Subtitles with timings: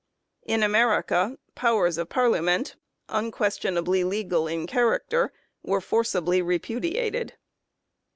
[0.47, 2.75] In America powers of Parliament,
[3.07, 5.31] un questionably legal in character,
[5.61, 7.35] were forcibly repudi ated.